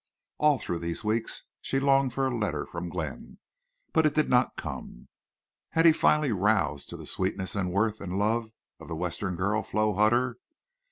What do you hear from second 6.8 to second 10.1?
to the sweetness and worth and love of the western girl, Flo